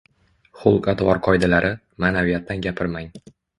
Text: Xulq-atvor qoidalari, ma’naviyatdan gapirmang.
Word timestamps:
Xulq-atvor 0.61 1.19
qoidalari, 1.29 1.71
ma’naviyatdan 2.07 2.67
gapirmang. 2.67 3.15